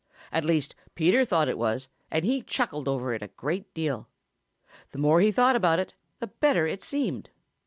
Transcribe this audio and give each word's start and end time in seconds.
At 0.31 0.43
least 0.43 0.73
Peter 0.95 1.23
thought 1.23 1.47
it 1.47 1.59
was, 1.59 1.87
and 2.09 2.25
he 2.25 2.41
chuckled 2.41 2.87
over 2.87 3.13
it 3.13 3.21
a 3.21 3.27
great 3.27 3.71
deal. 3.75 4.09
The 4.93 4.97
more 4.97 5.21
he 5.21 5.31
thought 5.31 5.55
about 5.55 5.77
it, 5.77 5.93
the 6.19 6.25
better 6.25 6.65
it 6.65 6.81
seemed. 6.81 7.29